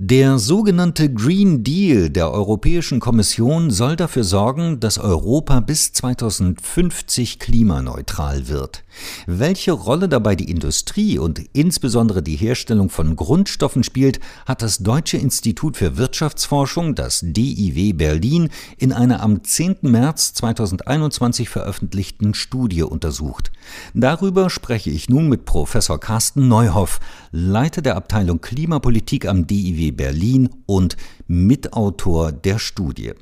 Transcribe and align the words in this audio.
Der 0.00 0.38
sogenannte 0.38 1.12
Green 1.12 1.64
Deal 1.64 2.08
der 2.08 2.30
Europäischen 2.30 3.00
Kommission 3.00 3.70
soll 3.70 3.96
dafür 3.96 4.22
sorgen, 4.22 4.78
dass 4.78 4.96
Europa 4.96 5.58
bis 5.58 5.92
2050 5.92 7.40
klimaneutral 7.40 8.46
wird. 8.46 8.84
Welche 9.26 9.72
Rolle 9.72 10.08
dabei 10.08 10.36
die 10.36 10.52
Industrie 10.52 11.18
und 11.18 11.40
insbesondere 11.52 12.22
die 12.22 12.36
Herstellung 12.36 12.90
von 12.90 13.16
Grundstoffen 13.16 13.82
spielt, 13.82 14.20
hat 14.46 14.62
das 14.62 14.78
Deutsche 14.78 15.16
Institut 15.16 15.76
für 15.76 15.96
Wirtschaftsforschung, 15.96 16.94
das 16.94 17.18
DIW 17.24 17.92
Berlin, 17.94 18.50
in 18.76 18.92
einer 18.92 19.20
am 19.20 19.42
10. 19.42 19.78
März 19.82 20.32
2021 20.34 21.48
veröffentlichten 21.48 22.34
Studie 22.34 22.84
untersucht. 22.84 23.50
Darüber 23.94 24.48
spreche 24.48 24.90
ich 24.90 25.08
nun 25.08 25.28
mit 25.28 25.44
Professor 25.44 25.98
Carsten 25.98 26.46
Neuhoff, 26.46 27.00
Leiter 27.32 27.82
der 27.82 27.96
Abteilung 27.96 28.40
Klimapolitik 28.40 29.26
am 29.26 29.48
DIW 29.48 29.87
Berlin 29.92 30.48
und 30.66 30.96
Mitautor 31.26 32.32
der 32.32 32.58
Studie. 32.58 33.12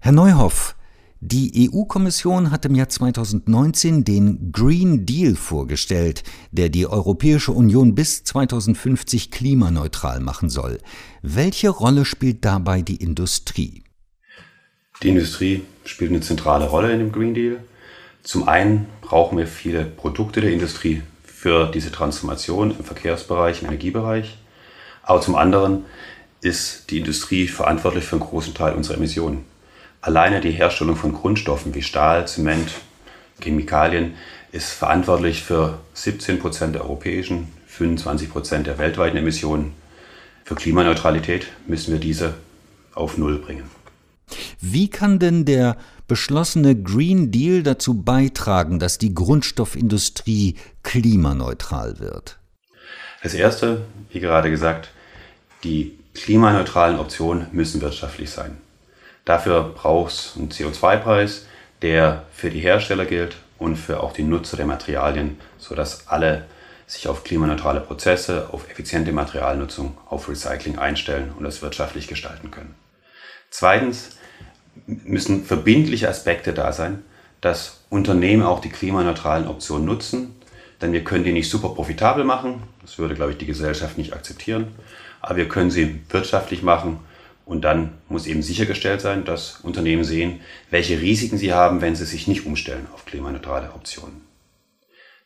Herr 0.00 0.12
Neuhoff, 0.12 0.76
die 1.20 1.70
EU-Kommission 1.72 2.50
hat 2.50 2.66
im 2.66 2.74
Jahr 2.74 2.88
2019 2.88 4.04
den 4.04 4.52
Green 4.52 5.06
Deal 5.06 5.34
vorgestellt, 5.34 6.22
der 6.52 6.68
die 6.68 6.86
Europäische 6.86 7.52
Union 7.52 7.94
bis 7.94 8.22
2050 8.24 9.30
klimaneutral 9.30 10.20
machen 10.20 10.50
soll. 10.50 10.78
Welche 11.22 11.70
Rolle 11.70 12.04
spielt 12.04 12.44
dabei 12.44 12.82
die 12.82 12.96
Industrie? 12.96 13.82
Die 15.02 15.08
Industrie 15.08 15.62
spielt 15.84 16.10
eine 16.10 16.20
zentrale 16.20 16.66
Rolle 16.66 16.92
in 16.92 16.98
dem 16.98 17.12
Green 17.12 17.34
Deal. 17.34 17.64
Zum 18.22 18.46
einen 18.46 18.86
brauchen 19.00 19.38
wir 19.38 19.46
viele 19.46 19.84
Produkte 19.84 20.40
der 20.40 20.52
Industrie 20.52 21.02
für 21.24 21.70
diese 21.70 21.90
Transformation 21.90 22.72
im 22.76 22.84
Verkehrsbereich, 22.84 23.62
im 23.62 23.68
Energiebereich. 23.68 24.36
Aber 25.06 25.20
zum 25.22 25.36
anderen 25.36 25.86
ist 26.42 26.90
die 26.90 26.98
Industrie 26.98 27.48
verantwortlich 27.48 28.04
für 28.04 28.16
einen 28.16 28.24
großen 28.24 28.54
Teil 28.54 28.74
unserer 28.74 28.96
Emissionen. 28.96 29.44
Alleine 30.02 30.40
die 30.40 30.50
Herstellung 30.50 30.96
von 30.96 31.12
Grundstoffen 31.12 31.74
wie 31.74 31.82
Stahl, 31.82 32.28
Zement, 32.28 32.70
Chemikalien 33.40 34.14
ist 34.52 34.72
verantwortlich 34.72 35.42
für 35.42 35.78
17 35.94 36.38
Prozent 36.38 36.74
der 36.74 36.82
europäischen, 36.82 37.52
25 37.66 38.30
Prozent 38.30 38.66
der 38.66 38.78
weltweiten 38.78 39.16
Emissionen. 39.16 39.72
Für 40.44 40.54
Klimaneutralität 40.54 41.46
müssen 41.66 41.92
wir 41.92 42.00
diese 42.00 42.34
auf 42.94 43.16
Null 43.16 43.38
bringen. 43.38 43.70
Wie 44.60 44.88
kann 44.88 45.18
denn 45.18 45.44
der 45.44 45.76
beschlossene 46.08 46.74
Green 46.74 47.30
Deal 47.30 47.62
dazu 47.62 47.94
beitragen, 47.94 48.78
dass 48.80 48.98
die 48.98 49.14
Grundstoffindustrie 49.14 50.56
klimaneutral 50.82 52.00
wird? 52.00 52.38
Das 53.22 53.34
Erste, 53.34 53.82
wie 54.10 54.20
gerade 54.20 54.50
gesagt, 54.50 54.90
die 55.66 55.98
klimaneutralen 56.14 56.98
Optionen 56.98 57.48
müssen 57.50 57.80
wirtschaftlich 57.80 58.30
sein. 58.30 58.56
Dafür 59.24 59.64
braucht 59.74 60.12
es 60.12 60.32
einen 60.36 60.50
CO2-Preis, 60.50 61.46
der 61.82 62.24
für 62.32 62.50
die 62.50 62.60
Hersteller 62.60 63.04
gilt 63.04 63.36
und 63.58 63.76
für 63.76 64.00
auch 64.00 64.12
die 64.12 64.22
Nutzer 64.22 64.56
der 64.56 64.66
Materialien, 64.66 65.40
sodass 65.58 66.06
alle 66.06 66.46
sich 66.86 67.08
auf 67.08 67.24
klimaneutrale 67.24 67.80
Prozesse, 67.80 68.48
auf 68.52 68.70
effiziente 68.70 69.10
Materialnutzung, 69.10 69.98
auf 70.08 70.28
Recycling 70.28 70.78
einstellen 70.78 71.32
und 71.36 71.42
das 71.42 71.60
wirtschaftlich 71.62 72.06
gestalten 72.06 72.52
können. 72.52 72.76
Zweitens 73.50 74.10
müssen 74.86 75.44
verbindliche 75.44 76.08
Aspekte 76.08 76.52
da 76.52 76.72
sein, 76.72 77.02
dass 77.40 77.80
Unternehmen 77.90 78.44
auch 78.44 78.60
die 78.60 78.70
klimaneutralen 78.70 79.48
Optionen 79.48 79.84
nutzen, 79.84 80.36
denn 80.80 80.92
wir 80.92 81.02
können 81.02 81.24
die 81.24 81.32
nicht 81.32 81.50
super 81.50 81.70
profitabel 81.70 82.22
machen, 82.22 82.62
das 82.82 82.98
würde, 82.98 83.16
glaube 83.16 83.32
ich, 83.32 83.38
die 83.38 83.46
Gesellschaft 83.46 83.98
nicht 83.98 84.12
akzeptieren, 84.12 84.68
aber 85.26 85.38
wir 85.38 85.48
können 85.48 85.72
sie 85.72 86.00
wirtschaftlich 86.08 86.62
machen 86.62 87.00
und 87.44 87.62
dann 87.62 87.94
muss 88.08 88.26
eben 88.26 88.42
sichergestellt 88.42 89.00
sein, 89.00 89.24
dass 89.24 89.58
Unternehmen 89.60 90.04
sehen, 90.04 90.40
welche 90.70 91.00
Risiken 91.00 91.36
sie 91.36 91.52
haben, 91.52 91.80
wenn 91.80 91.96
sie 91.96 92.04
sich 92.04 92.28
nicht 92.28 92.46
umstellen 92.46 92.86
auf 92.94 93.04
klimaneutrale 93.04 93.72
Optionen. 93.74 94.20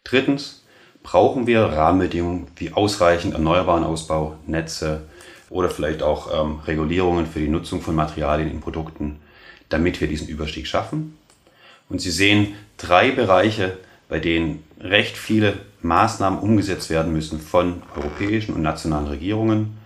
Drittens 0.03 0.65
brauchen 1.03 1.47
wir 1.47 1.65
Rahmenbedingungen 1.65 2.47
wie 2.57 2.73
ausreichend 2.73 3.35
erneuerbaren 3.35 3.85
Ausbau, 3.85 4.39
Netze 4.47 5.03
oder 5.51 5.69
vielleicht 5.69 6.03
auch 6.03 6.33
ähm, 6.33 6.61
Regulierungen 6.61 7.27
für 7.27 7.41
die 7.41 7.49
Nutzung 7.49 7.83
von 7.83 7.95
Materialien 7.95 8.51
in 8.51 8.61
Produkten, 8.61 9.21
damit 9.69 10.01
wir 10.01 10.09
diesen 10.09 10.29
Überstieg 10.29 10.67
schaffen. 10.67 11.19
Und 11.91 12.01
Sie 12.01 12.11
sehen 12.11 12.55
drei 12.79 13.11
Bereiche, 13.11 13.77
bei 14.09 14.19
denen 14.19 14.65
recht 14.81 15.19
viele 15.19 15.59
Maßnahmen 15.83 16.39
umgesetzt 16.39 16.89
werden 16.89 17.13
müssen 17.13 17.39
von 17.39 17.83
europäischen 17.95 18.55
und 18.55 18.63
nationalen 18.63 19.07
Regierungen. 19.07 19.80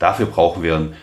Dafür 0.00 0.26
brauchen 0.26 0.64
wir 0.64 0.74
einen 0.74 0.94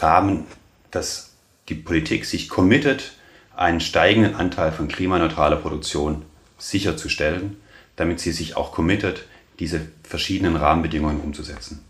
Rahmen, 0.00 0.44
dass 0.90 1.34
die 1.68 1.74
Politik 1.74 2.24
sich 2.24 2.48
committet, 2.48 3.12
einen 3.54 3.80
steigenden 3.80 4.34
Anteil 4.34 4.72
von 4.72 4.88
klimaneutraler 4.88 5.56
Produktion 5.56 6.22
sicherzustellen, 6.58 7.56
damit 7.96 8.18
sie 8.18 8.32
sich 8.32 8.56
auch 8.56 8.72
committet, 8.72 9.26
diese 9.58 9.82
verschiedenen 10.02 10.56
Rahmenbedingungen 10.56 11.20
umzusetzen. 11.20 11.84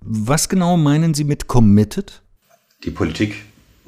Was 0.00 0.48
genau 0.48 0.76
meinen 0.76 1.14
Sie 1.14 1.24
mit 1.24 1.48
committed? 1.48 2.22
Die 2.84 2.90
Politik 2.90 3.44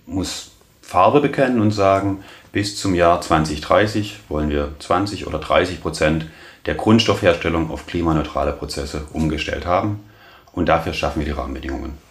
muss 0.06 0.50
Farbe 0.82 1.20
bekennen 1.20 1.60
und 1.60 1.70
sagen, 1.70 2.24
bis 2.52 2.78
zum 2.78 2.94
Jahr 2.94 3.20
2030 3.20 4.20
wollen 4.28 4.50
wir 4.50 4.74
20 4.80 5.26
oder 5.26 5.38
30 5.38 5.80
Prozent 5.80 6.26
der 6.66 6.74
Grundstoffherstellung 6.74 7.70
auf 7.70 7.86
klimaneutrale 7.86 8.52
Prozesse 8.52 9.06
umgestellt 9.12 9.64
haben. 9.64 10.00
Und 10.52 10.68
dafür 10.68 10.92
schaffen 10.92 11.20
wir 11.20 11.26
die 11.26 11.38
Rahmenbedingungen. 11.38 12.07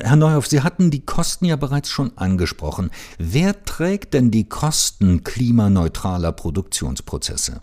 Herr 0.00 0.16
Neuhoff, 0.16 0.46
Sie 0.46 0.62
hatten 0.62 0.90
die 0.90 1.04
Kosten 1.04 1.44
ja 1.44 1.56
bereits 1.56 1.90
schon 1.90 2.12
angesprochen. 2.16 2.90
Wer 3.18 3.64
trägt 3.64 4.14
denn 4.14 4.30
die 4.30 4.48
Kosten 4.48 5.24
klimaneutraler 5.24 6.32
Produktionsprozesse? 6.32 7.60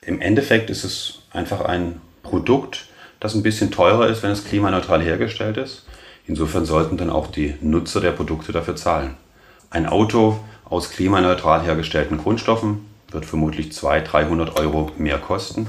Im 0.00 0.20
Endeffekt 0.20 0.70
ist 0.70 0.84
es 0.84 1.20
einfach 1.30 1.60
ein 1.60 2.00
Produkt, 2.22 2.86
das 3.20 3.34
ein 3.34 3.42
bisschen 3.42 3.70
teurer 3.70 4.08
ist, 4.08 4.22
wenn 4.22 4.32
es 4.32 4.44
klimaneutral 4.44 5.02
hergestellt 5.02 5.56
ist. 5.56 5.84
Insofern 6.26 6.64
sollten 6.64 6.96
dann 6.96 7.10
auch 7.10 7.28
die 7.28 7.54
Nutzer 7.60 8.00
der 8.00 8.12
Produkte 8.12 8.52
dafür 8.52 8.76
zahlen. 8.76 9.16
Ein 9.70 9.86
Auto 9.86 10.40
aus 10.64 10.90
klimaneutral 10.90 11.62
hergestellten 11.62 12.18
Grundstoffen 12.18 12.86
wird 13.10 13.26
vermutlich 13.26 13.72
200, 13.72 14.12
300 14.12 14.56
Euro 14.56 14.90
mehr 14.96 15.18
kosten. 15.18 15.68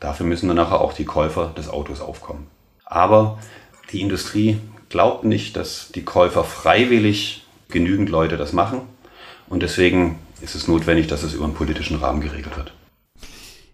Dafür 0.00 0.26
müssen 0.26 0.48
dann 0.48 0.56
nachher 0.56 0.80
auch 0.80 0.92
die 0.92 1.04
Käufer 1.04 1.52
des 1.56 1.68
Autos 1.68 2.00
aufkommen. 2.00 2.46
Aber 2.84 3.38
die 3.92 4.00
Industrie 4.00 4.60
glaubt 4.88 5.24
nicht, 5.24 5.56
dass 5.56 5.90
die 5.94 6.04
Käufer 6.04 6.44
freiwillig 6.44 7.46
genügend 7.68 8.08
Leute 8.08 8.36
das 8.36 8.52
machen. 8.52 8.82
Und 9.48 9.62
deswegen 9.62 10.18
ist 10.40 10.54
es 10.54 10.68
notwendig, 10.68 11.06
dass 11.06 11.22
es 11.22 11.34
über 11.34 11.44
einen 11.44 11.54
politischen 11.54 11.98
Rahmen 11.98 12.20
geregelt 12.20 12.56
wird. 12.56 12.72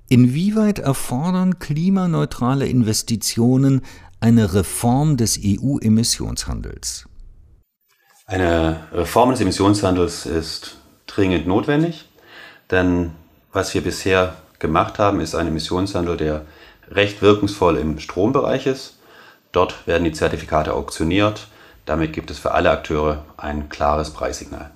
Inwieweit 0.08 0.78
erfordern 0.78 1.58
klimaneutrale 1.58 2.66
Investitionen 2.66 3.82
eine 4.20 4.54
Reform 4.54 5.16
des 5.16 5.38
EU-Emissionshandels? 5.42 7.06
Eine 8.26 8.80
Reform 8.92 9.30
des 9.30 9.40
Emissionshandels 9.40 10.24
ist 10.24 10.78
dringend 11.06 11.46
notwendig, 11.46 12.06
denn 12.70 13.12
was 13.52 13.74
wir 13.74 13.82
bisher 13.82 14.36
gemacht 14.58 14.98
haben, 14.98 15.20
ist 15.20 15.34
ein 15.34 15.48
Emissionshandel, 15.48 16.16
der 16.16 16.46
recht 16.90 17.20
wirkungsvoll 17.20 17.76
im 17.76 17.98
Strombereich 17.98 18.66
ist. 18.66 18.98
Dort 19.54 19.86
werden 19.86 20.02
die 20.02 20.12
Zertifikate 20.12 20.74
auktioniert. 20.74 21.46
Damit 21.86 22.12
gibt 22.12 22.30
es 22.30 22.38
für 22.40 22.52
alle 22.52 22.70
Akteure 22.70 23.24
ein 23.36 23.68
klares 23.68 24.10
Preissignal. 24.10 24.72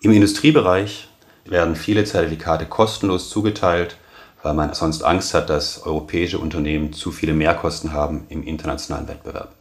Im 0.00 0.12
Industriebereich 0.12 1.08
werden 1.44 1.74
viele 1.74 2.04
Zertifikate 2.04 2.66
kostenlos 2.66 3.28
zugeteilt, 3.28 3.96
weil 4.44 4.54
man 4.54 4.72
sonst 4.72 5.02
Angst 5.02 5.34
hat, 5.34 5.50
dass 5.50 5.84
europäische 5.84 6.38
Unternehmen 6.38 6.92
zu 6.92 7.10
viele 7.10 7.32
Mehrkosten 7.32 7.92
haben 7.92 8.24
im 8.28 8.44
internationalen 8.44 9.08
Wettbewerb. 9.08 9.52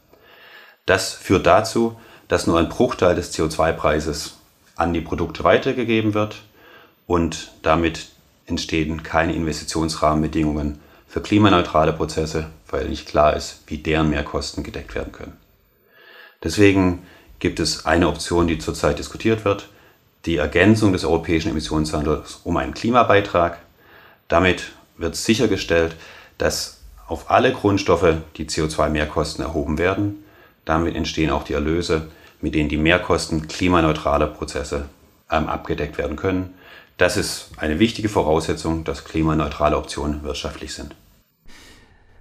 Das 0.85 1.13
führt 1.13 1.47
dazu, 1.47 1.99
dass 2.27 2.45
nur 2.45 2.59
ein 2.59 2.69
Bruchteil 2.69 3.15
des 3.15 3.33
CO2-Preises 3.33 4.35
an 4.75 4.93
die 4.93 5.01
Produkte 5.01 5.43
weitergegeben 5.43 6.13
wird 6.13 6.43
und 7.07 7.53
damit 7.63 8.09
entstehen 8.45 9.01
keine 9.01 9.33
Investitionsrahmenbedingungen 9.33 10.79
für 11.07 11.21
klimaneutrale 11.21 11.93
Prozesse, 11.93 12.47
weil 12.69 12.89
nicht 12.89 13.07
klar 13.07 13.35
ist, 13.35 13.61
wie 13.67 13.77
deren 13.77 14.09
Mehrkosten 14.09 14.63
gedeckt 14.63 14.95
werden 14.95 15.11
können. 15.11 15.37
Deswegen 16.43 17.03
gibt 17.39 17.59
es 17.59 17.85
eine 17.85 18.07
Option, 18.07 18.47
die 18.47 18.57
zurzeit 18.59 18.99
diskutiert 18.99 19.45
wird, 19.45 19.69
die 20.25 20.37
Ergänzung 20.37 20.93
des 20.93 21.05
europäischen 21.05 21.51
Emissionshandels 21.51 22.41
um 22.43 22.57
einen 22.57 22.73
Klimabeitrag. 22.73 23.59
Damit 24.27 24.71
wird 24.97 25.15
sichergestellt, 25.15 25.95
dass 26.37 26.81
auf 27.07 27.31
alle 27.31 27.53
Grundstoffe 27.53 28.15
die 28.35 28.45
CO2-Mehrkosten 28.45 29.43
erhoben 29.43 29.77
werden. 29.77 30.23
Damit 30.65 30.95
entstehen 30.95 31.29
auch 31.29 31.43
die 31.43 31.53
Erlöse 31.53 32.09
mit 32.41 32.55
denen 32.55 32.69
die 32.69 32.77
Mehrkosten 32.77 33.47
klimaneutraler 33.47 34.27
Prozesse 34.27 34.89
ähm, 35.31 35.47
abgedeckt 35.47 35.97
werden 35.97 36.15
können. 36.15 36.53
Das 36.97 37.17
ist 37.17 37.51
eine 37.57 37.79
wichtige 37.79 38.09
Voraussetzung, 38.09 38.83
dass 38.83 39.05
klimaneutrale 39.05 39.77
Optionen 39.77 40.23
wirtschaftlich 40.23 40.73
sind. 40.73 40.95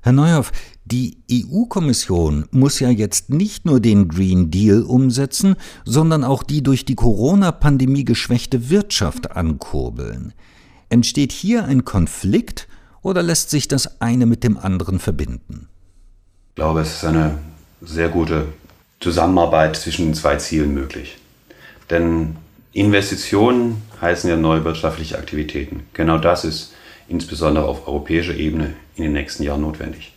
Herr 0.07 0.13
Neuhoff, 0.13 0.53
die 0.85 1.19
EU-Kommission 1.29 2.45
muss 2.53 2.79
ja 2.79 2.91
jetzt 2.91 3.31
nicht 3.31 3.67
nur 3.67 3.81
den 3.81 4.07
Green 4.07 4.53
Deal 4.53 4.85
umsetzen, 4.85 5.57
sondern 5.85 6.23
auch 6.23 6.45
die 6.45 6.63
durch 6.63 6.85
die 6.85 6.95
Corona-Pandemie 6.95 8.05
geschwächte 8.05 8.71
Wirtschaft 8.71 9.33
ankurbeln. 9.33 10.33
Entsteht 10.91 11.33
hier 11.33 11.65
ein 11.65 11.85
Konflikt 11.85 12.69
oder 13.03 13.25
lässt 13.25 13.51
sich 13.51 13.67
das 13.67 14.01
eine 14.01 14.27
mit 14.27 14.45
dem 14.45 14.57
anderen 14.57 15.01
verbinden? 15.01 15.67
Ich 16.51 16.55
glaube, 16.55 16.83
es 16.83 16.99
ist 16.99 17.05
eine 17.05 17.39
sehr 17.81 18.09
gute 18.09 18.47
Zusammenarbeit 19.01 19.75
zwischen 19.75 20.05
den 20.05 20.15
zwei 20.15 20.37
Zielen 20.37 20.73
möglich. 20.73 21.19
Denn 21.91 22.37
Investitionen 22.73 23.83
heißen 24.01 24.31
ja 24.31 24.37
neue 24.37 24.63
wirtschaftliche 24.63 25.19
Aktivitäten. 25.19 25.83
Genau 25.95 26.19
das 26.19 26.45
ist 26.45 26.75
insbesondere 27.09 27.67
auf 27.67 27.87
europäischer 27.87 28.35
Ebene 28.35 28.75
in 28.97 29.05
den 29.05 29.13
nächsten 29.13 29.43
Jahren 29.43 29.63
notwendig. 29.63 30.13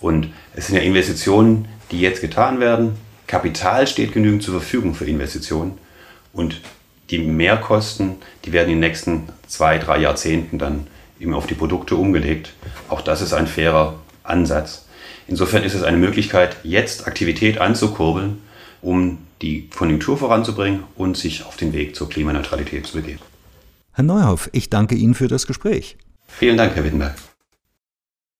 Und 0.00 0.28
es 0.54 0.66
sind 0.66 0.76
ja 0.76 0.82
Investitionen, 0.82 1.68
die 1.90 2.00
jetzt 2.00 2.20
getan 2.20 2.60
werden. 2.60 2.96
Kapital 3.26 3.86
steht 3.86 4.12
genügend 4.12 4.42
zur 4.42 4.54
Verfügung 4.54 4.94
für 4.94 5.04
Investitionen. 5.04 5.78
Und 6.32 6.60
die 7.10 7.18
Mehrkosten, 7.18 8.16
die 8.44 8.52
werden 8.52 8.68
in 8.68 8.76
den 8.76 8.88
nächsten 8.88 9.28
zwei, 9.46 9.78
drei 9.78 9.98
Jahrzehnten 9.98 10.58
dann 10.58 10.86
eben 11.20 11.34
auf 11.34 11.46
die 11.46 11.54
Produkte 11.54 11.94
umgelegt. 11.94 12.52
Auch 12.88 13.00
das 13.00 13.22
ist 13.22 13.32
ein 13.32 13.46
fairer 13.46 13.94
Ansatz. 14.24 14.86
Insofern 15.28 15.62
ist 15.62 15.74
es 15.74 15.82
eine 15.82 15.98
Möglichkeit, 15.98 16.56
jetzt 16.64 17.06
Aktivität 17.06 17.58
anzukurbeln, 17.58 18.38
um 18.80 19.18
die 19.40 19.68
Konjunktur 19.68 20.16
voranzubringen 20.16 20.84
und 20.96 21.16
sich 21.16 21.44
auf 21.44 21.56
den 21.56 21.72
Weg 21.72 21.94
zur 21.94 22.08
Klimaneutralität 22.08 22.86
zu 22.86 22.98
begeben. 22.98 23.20
Herr 23.92 24.04
Neuhoff, 24.04 24.48
ich 24.52 24.70
danke 24.70 24.94
Ihnen 24.94 25.14
für 25.14 25.28
das 25.28 25.46
Gespräch. 25.46 25.96
Vielen 26.38 26.56
Dank, 26.56 26.74
Herr 26.74 26.84
Wittenberg. 26.84 27.14